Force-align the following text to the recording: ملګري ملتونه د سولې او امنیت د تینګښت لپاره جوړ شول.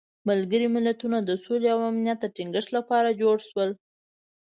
ملګري 0.29 0.67
ملتونه 0.75 1.17
د 1.21 1.31
سولې 1.43 1.67
او 1.73 1.79
امنیت 1.89 2.17
د 2.21 2.25
تینګښت 2.35 2.69
لپاره 2.77 3.17
جوړ 3.21 3.35
شول. 3.47 3.69